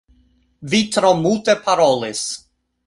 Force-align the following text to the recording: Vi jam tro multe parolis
Vi 0.71 0.79
jam 0.85 0.89
tro 0.95 1.13
multe 1.21 1.57
parolis 1.69 2.27